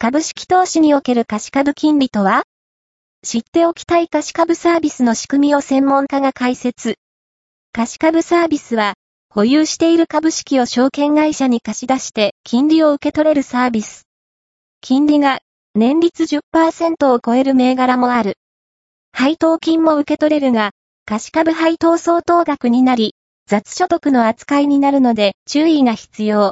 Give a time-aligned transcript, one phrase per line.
[0.00, 2.44] 株式投資における貸株金利とは？
[3.26, 6.98] 知っておきたい貸株サービスの仕組みを専門家が解説。
[7.72, 8.94] 貸株サービスは、
[9.28, 14.06] 保有している株式を証券会社に貸し出して金利を受け取れるサービス。
[14.82, 15.40] 金利が
[15.74, 18.36] 年率10%を超える銘柄もある。
[19.10, 20.70] 配当金も受け取れるが、
[21.06, 23.16] 貸株配当相当額になり、
[23.48, 26.46] 雑所得の扱いになるので注意が必要。